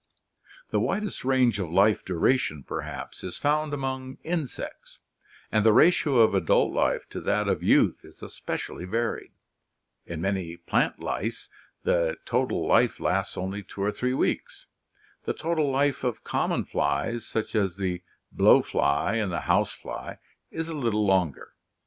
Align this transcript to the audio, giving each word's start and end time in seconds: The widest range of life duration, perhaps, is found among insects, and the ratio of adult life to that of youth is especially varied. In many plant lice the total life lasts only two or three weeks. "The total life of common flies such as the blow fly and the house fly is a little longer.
The 0.71 0.79
widest 0.79 1.23
range 1.23 1.59
of 1.59 1.69
life 1.69 2.03
duration, 2.03 2.63
perhaps, 2.63 3.23
is 3.23 3.37
found 3.37 3.71
among 3.71 4.17
insects, 4.23 4.97
and 5.51 5.63
the 5.63 5.73
ratio 5.73 6.21
of 6.21 6.33
adult 6.33 6.73
life 6.73 7.07
to 7.09 7.21
that 7.21 7.47
of 7.47 7.61
youth 7.61 8.03
is 8.03 8.23
especially 8.23 8.85
varied. 8.85 9.31
In 10.07 10.19
many 10.19 10.57
plant 10.57 11.01
lice 11.01 11.51
the 11.83 12.17
total 12.25 12.65
life 12.65 12.99
lasts 12.99 13.37
only 13.37 13.61
two 13.61 13.83
or 13.83 13.91
three 13.91 14.15
weeks. 14.15 14.65
"The 15.25 15.33
total 15.33 15.69
life 15.69 16.03
of 16.03 16.23
common 16.23 16.65
flies 16.65 17.23
such 17.23 17.53
as 17.53 17.77
the 17.77 18.01
blow 18.31 18.63
fly 18.63 19.17
and 19.17 19.31
the 19.31 19.41
house 19.41 19.73
fly 19.73 20.17
is 20.49 20.67
a 20.67 20.73
little 20.73 21.05
longer. 21.05 21.53